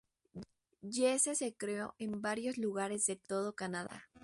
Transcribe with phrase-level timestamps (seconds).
[0.81, 4.09] Jesse se crio en varios lugares de todo Canadá.